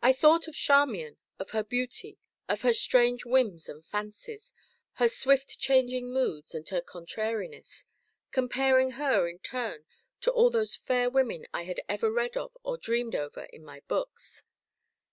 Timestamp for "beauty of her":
1.64-2.72